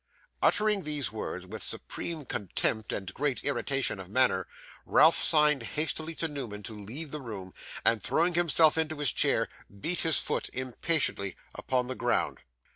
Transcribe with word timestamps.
Uttering 0.41 0.81
these 0.83 1.11
words 1.11 1.45
with 1.45 1.61
supreme 1.61 2.25
contempt 2.25 2.91
and 2.91 3.13
great 3.13 3.43
irritation 3.43 3.99
of 3.99 4.09
manner, 4.09 4.47
Ralph 4.83 5.21
signed 5.21 5.61
hastily 5.61 6.15
to 6.15 6.27
Newman 6.27 6.63
to 6.63 6.75
leave 6.83 7.11
the 7.11 7.21
room; 7.21 7.53
and 7.85 8.01
throwing 8.01 8.33
himself 8.33 8.79
into 8.79 8.97
his 8.97 9.11
chair, 9.11 9.47
beat 9.79 9.99
his 9.99 10.17
foot 10.19 10.49
impatiently 10.53 11.35
upon 11.53 11.85
the 11.85 11.93
ground. 11.93 12.39